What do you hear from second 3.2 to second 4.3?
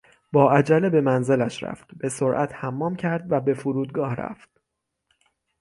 و به فرودگاه